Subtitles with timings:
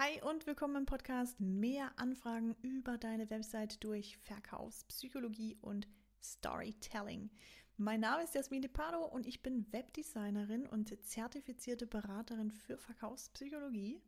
[0.00, 5.88] Hi und willkommen im Podcast Mehr Anfragen über deine Website durch Verkaufspsychologie und
[6.22, 7.30] Storytelling.
[7.78, 14.00] Mein Name ist Jasmin De Pardo und ich bin Webdesignerin und zertifizierte Beraterin für Verkaufspsychologie.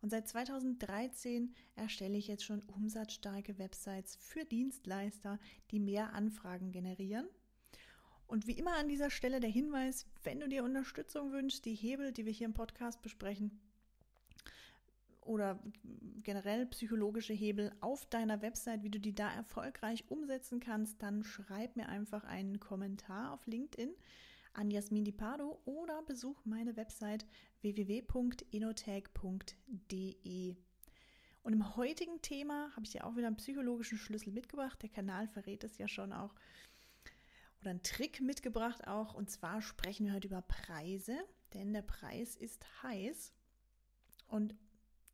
[0.00, 5.38] Und seit 2013 erstelle ich jetzt schon umsatzstarke Websites für Dienstleister,
[5.70, 7.28] die mehr Anfragen generieren.
[8.26, 12.14] Und wie immer an dieser Stelle der Hinweis, wenn du dir Unterstützung wünschst, die Hebel,
[12.14, 13.60] die wir hier im Podcast besprechen,
[15.26, 15.58] oder
[16.22, 21.76] generell psychologische Hebel auf deiner Website, wie du die da erfolgreich umsetzen kannst, dann schreib
[21.76, 23.94] mir einfach einen Kommentar auf LinkedIn
[24.54, 27.24] an Jasmin Di Pardo oder besuch meine Website
[27.60, 30.56] www.inotech.de.
[31.42, 34.82] Und im heutigen Thema habe ich dir auch wieder einen psychologischen Schlüssel mitgebracht.
[34.82, 36.34] Der Kanal verrät es ja schon auch.
[37.60, 39.14] Oder einen Trick mitgebracht auch.
[39.14, 41.16] Und zwar sprechen wir heute über Preise,
[41.54, 43.32] denn der Preis ist heiß.
[44.26, 44.56] Und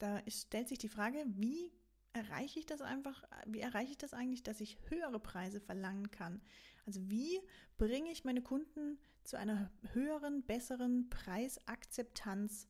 [0.02, 1.70] da stellt sich die Frage, wie
[2.12, 6.42] erreiche ich das einfach, wie erreiche ich das eigentlich, dass ich höhere Preise verlangen kann?
[6.86, 7.38] Also wie
[7.78, 12.66] bringe ich meine Kunden zu einer höheren, besseren Preisakzeptanz?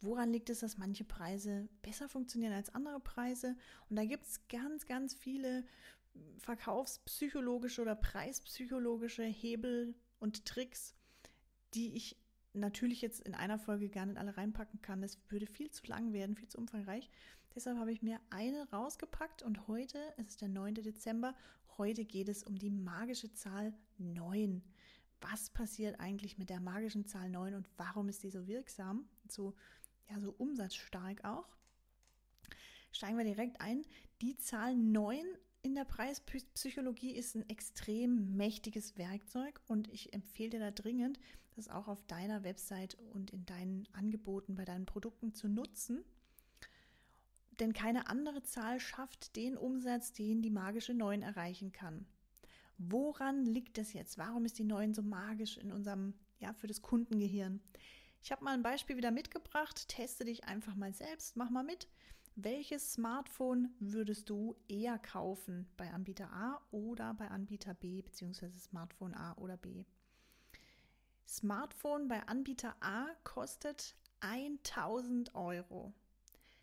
[0.00, 3.56] Woran liegt es, dass manche Preise besser funktionieren als andere Preise?
[3.88, 5.64] Und da gibt es ganz, ganz viele
[6.36, 10.94] verkaufspsychologische oder preispsychologische Hebel und Tricks,
[11.72, 12.21] die ich
[12.54, 15.00] natürlich jetzt in einer Folge gar nicht alle reinpacken kann.
[15.00, 17.10] Das würde viel zu lang werden, viel zu umfangreich.
[17.54, 20.74] Deshalb habe ich mir eine rausgepackt und heute, es ist der 9.
[20.76, 21.34] Dezember,
[21.78, 24.62] heute geht es um die magische Zahl 9.
[25.20, 29.54] Was passiert eigentlich mit der magischen Zahl 9 und warum ist die so wirksam, so,
[30.08, 31.56] ja, so umsatzstark auch?
[32.90, 33.82] Steigen wir direkt ein.
[34.20, 35.24] Die Zahl 9
[35.62, 41.20] in der Preispsychologie ist ein extrem mächtiges Werkzeug und ich empfehle dir da dringend,
[41.54, 46.04] das auch auf deiner Website und in deinen Angeboten bei deinen Produkten zu nutzen.
[47.60, 52.06] Denn keine andere Zahl schafft den Umsatz, den die magische 9 erreichen kann.
[52.78, 54.18] Woran liegt es jetzt?
[54.18, 57.60] Warum ist die 9 so magisch in unserem, ja, für das Kundengehirn?
[58.22, 59.88] Ich habe mal ein Beispiel wieder mitgebracht.
[59.88, 61.36] Teste dich einfach mal selbst.
[61.36, 61.88] Mach mal mit.
[62.34, 69.14] Welches Smartphone würdest du eher kaufen bei Anbieter A oder bei Anbieter B, beziehungsweise Smartphone
[69.14, 69.84] A oder B?
[71.32, 75.94] Smartphone bei Anbieter A kostet 1000 Euro.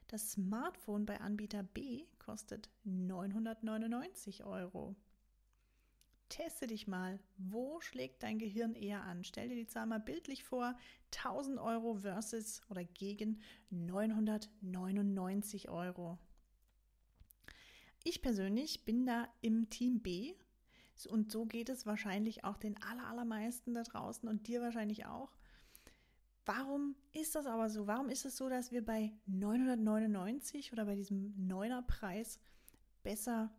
[0.08, 4.96] Das Smartphone bei Anbieter B kostet 999 Euro.
[6.30, 7.20] Teste dich mal.
[7.38, 9.24] Wo schlägt dein Gehirn eher an?
[9.24, 10.78] Stell dir die Zahl mal bildlich vor.
[11.16, 13.42] 1000 Euro versus oder gegen
[13.72, 16.20] 999 Euro.
[18.04, 20.36] Ich persönlich bin da im Team B
[21.08, 25.32] und so geht es wahrscheinlich auch den allermeisten da draußen und dir wahrscheinlich auch.
[26.46, 27.86] Warum ist das aber so?
[27.86, 32.40] Warum ist es so, dass wir bei 999 oder bei diesem Neuner-Preis
[33.04, 33.54] besser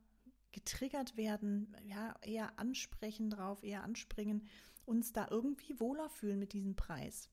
[0.52, 4.48] getriggert werden, ja, eher ansprechen drauf, eher anspringen,
[4.84, 7.30] uns da irgendwie wohler fühlen mit diesem Preis.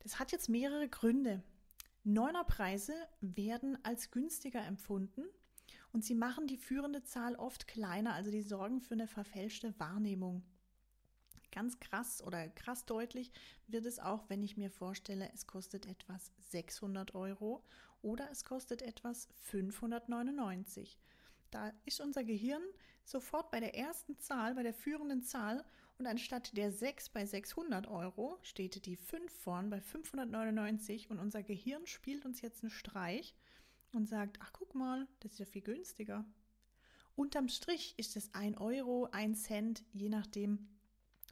[0.00, 1.42] Das hat jetzt mehrere Gründe.
[2.04, 5.24] Neunerpreise werden als günstiger empfunden
[5.92, 10.44] und sie machen die führende Zahl oft kleiner, also die sorgen für eine verfälschte Wahrnehmung.
[11.52, 13.32] Ganz krass oder krass deutlich
[13.66, 17.64] wird es auch, wenn ich mir vorstelle, es kostet etwas 600 Euro
[18.02, 20.98] oder es kostet etwas 599.
[21.50, 22.62] Da ist unser Gehirn
[23.04, 25.64] sofort bei der ersten Zahl, bei der führenden Zahl
[25.98, 31.42] und anstatt der 6 bei 600 Euro steht die 5 vorn bei 599 und unser
[31.42, 33.34] Gehirn spielt uns jetzt einen Streich
[33.92, 36.24] und sagt, ach guck mal, das ist ja viel günstiger.
[37.14, 40.68] Unterm Strich ist es 1 Euro, 1 Cent, je nachdem,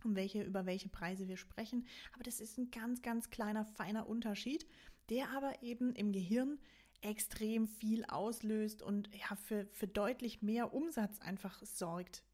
[0.04, 1.86] um welche, über welche Preise wir sprechen.
[2.12, 4.66] Aber das ist ein ganz, ganz kleiner, feiner Unterschied,
[5.08, 6.58] der aber eben im Gehirn
[7.00, 12.24] extrem viel auslöst und ja, für, für deutlich mehr Umsatz einfach sorgt.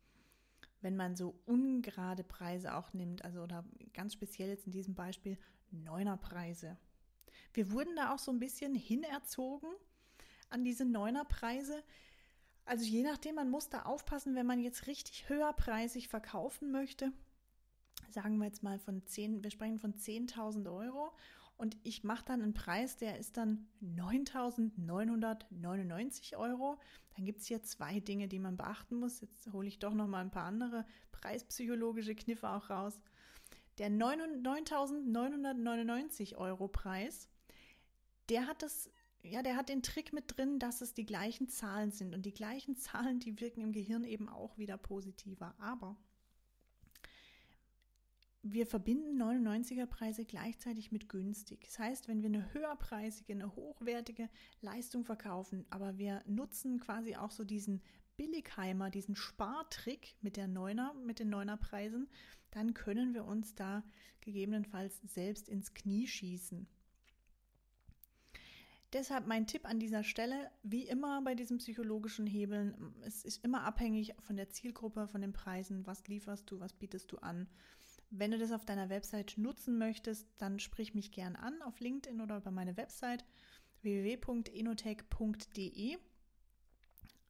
[0.80, 5.38] Wenn man so ungerade Preise auch nimmt, also oder ganz speziell jetzt in diesem Beispiel
[5.70, 6.76] Neunerpreise.
[7.52, 9.70] Wir wurden da auch so ein bisschen hinerzogen
[10.54, 11.84] an diese Neunerpreise.
[12.64, 17.12] Also je nachdem, man muss da aufpassen, wenn man jetzt richtig höherpreisig verkaufen möchte,
[18.08, 21.12] sagen wir jetzt mal von 10, wir sprechen von 10.000 Euro
[21.56, 26.78] und ich mache dann einen Preis, der ist dann 9.999 Euro.
[27.16, 29.20] Dann gibt es hier zwei Dinge, die man beachten muss.
[29.20, 32.98] Jetzt hole ich doch noch mal ein paar andere preispsychologische Kniffe auch raus.
[33.78, 37.28] Der 9.999 Euro Preis,
[38.28, 38.88] der hat das
[39.24, 42.14] ja, der hat den Trick mit drin, dass es die gleichen Zahlen sind.
[42.14, 45.54] Und die gleichen Zahlen, die wirken im Gehirn eben auch wieder positiver.
[45.58, 45.96] Aber
[48.42, 51.62] wir verbinden 99er Preise gleichzeitig mit günstig.
[51.64, 54.28] Das heißt, wenn wir eine höherpreisige, eine hochwertige
[54.60, 57.80] Leistung verkaufen, aber wir nutzen quasi auch so diesen
[58.16, 62.08] Billigheimer, diesen Spartrick mit der Neuner, mit den Neunerpreisen,
[62.50, 63.82] dann können wir uns da
[64.20, 66.68] gegebenenfalls selbst ins Knie schießen.
[68.94, 73.64] Deshalb mein Tipp an dieser Stelle, wie immer bei diesen psychologischen Hebeln, es ist immer
[73.64, 77.48] abhängig von der Zielgruppe, von den Preisen, was lieferst du, was bietest du an.
[78.10, 82.20] Wenn du das auf deiner Website nutzen möchtest, dann sprich mich gern an auf LinkedIn
[82.20, 83.24] oder über meine Website
[83.82, 85.98] www.enotech.de.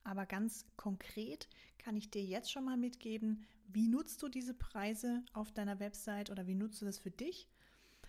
[0.03, 5.25] Aber ganz konkret kann ich dir jetzt schon mal mitgeben, wie nutzt du diese Preise
[5.33, 7.49] auf deiner Website oder wie nutzt du das für dich?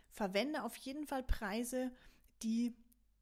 [0.10, 1.94] Verwende auf jeden Fall Preise,
[2.44, 2.76] die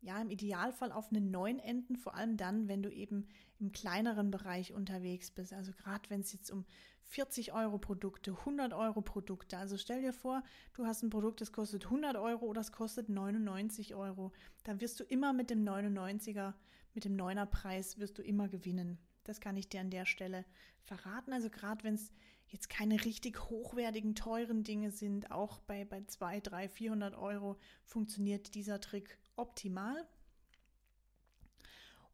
[0.03, 3.27] ja im Idealfall auf einen neuen enden, vor allem dann, wenn du eben
[3.59, 5.53] im kleineren Bereich unterwegs bist.
[5.53, 6.65] Also gerade wenn es jetzt um
[7.03, 9.57] 40 Euro Produkte, 100 Euro Produkte.
[9.57, 13.09] Also stell dir vor, du hast ein Produkt, das kostet 100 Euro oder es kostet
[13.09, 14.31] 99 Euro.
[14.63, 16.53] Dann wirst du immer mit dem 99er,
[16.93, 18.97] mit dem 9er Preis wirst du immer gewinnen.
[19.23, 20.43] Das kann ich dir an der Stelle
[20.81, 21.31] verraten.
[21.31, 22.11] Also gerade wenn es
[22.47, 28.53] jetzt keine richtig hochwertigen, teuren Dinge sind, auch bei, bei 2, 3, 400 Euro funktioniert
[28.55, 30.07] dieser Trick optimal.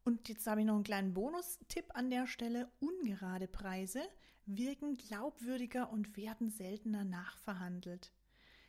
[0.04, 2.70] Und jetzt habe ich noch einen kleinen Bonustipp an der Stelle.
[2.80, 4.02] Ungerade Preise
[4.46, 8.12] wirken glaubwürdiger und werden seltener nachverhandelt.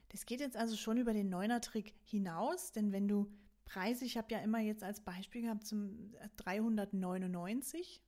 [0.10, 3.32] Das geht jetzt also schon über den Neuner-Trick hinaus, denn wenn du
[3.64, 8.04] Preise, ich habe ja immer jetzt als Beispiel gehabt zum 399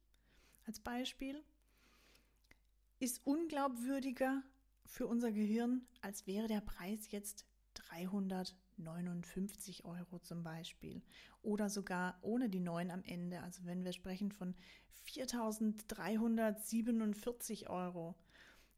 [0.66, 1.42] als Beispiel,
[3.00, 4.44] ist unglaubwürdiger
[4.86, 7.46] für unser Gehirn, als wäre der Preis jetzt
[7.94, 11.02] 359 Euro zum Beispiel
[11.42, 13.42] oder sogar ohne die 9 am Ende.
[13.42, 14.56] Also wenn wir sprechen von
[15.06, 18.16] 4.347 Euro,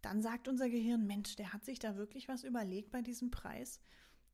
[0.01, 3.79] dann sagt unser Gehirn, Mensch, der hat sich da wirklich was überlegt bei diesem Preis.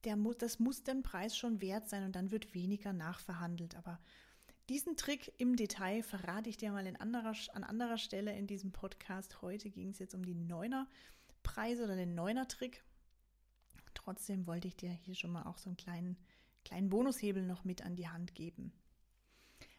[0.04, 3.75] Der muss, das muss den Preis schon wert sein und dann wird weniger nachverhandelt.
[3.75, 4.00] Aber
[4.69, 9.42] diesen Trick im Detail verrate ich dir mal anderer, an anderer Stelle in diesem Podcast.
[9.42, 10.88] Heute ging es jetzt um die Neuner
[11.44, 12.84] Preise oder den Neuner Trick.
[13.93, 16.17] Trotzdem wollte ich dir hier schon mal auch so einen kleinen,
[16.65, 18.73] kleinen Bonushebel noch mit an die Hand geben.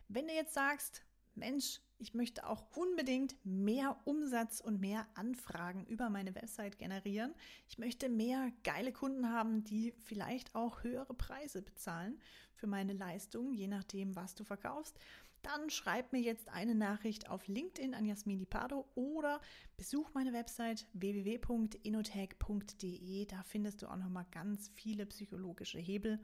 [0.08, 1.02] Wenn du jetzt sagst,
[1.34, 7.32] Mensch, ich möchte auch unbedingt mehr Umsatz und mehr Anfragen über meine Website generieren.
[7.68, 12.20] Ich möchte mehr geile Kunden haben, die vielleicht auch höhere Preise bezahlen
[12.54, 14.98] für meine Leistungen, je nachdem, was du verkaufst.
[15.42, 19.40] Dann schreib mir jetzt eine Nachricht auf LinkedIn an Jasmin Di Pardo oder
[19.76, 23.26] besuch meine Website www.inotech.de.
[23.26, 26.20] Da findest du auch noch mal ganz viele psychologische Hebel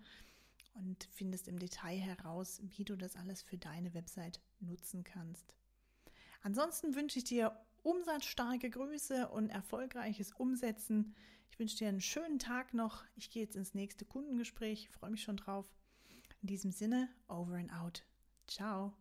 [0.75, 5.53] und findest im Detail heraus, wie du das alles für deine Website nutzen kannst.
[6.43, 11.14] Ansonsten wünsche ich dir umsatzstarke Grüße und erfolgreiches Umsetzen.
[11.50, 13.05] Ich wünsche dir einen schönen Tag noch.
[13.17, 15.67] Ich gehe jetzt ins nächste Kundengespräch, freue mich schon drauf.
[16.41, 18.05] In diesem Sinne, over and out.
[18.47, 18.94] Ciao.